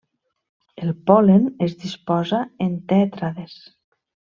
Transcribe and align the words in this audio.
El 0.85 0.89
pol·len 1.11 1.45
es 1.67 1.77
disposa 1.85 2.43
en 2.69 2.75
tètrades. 2.95 3.59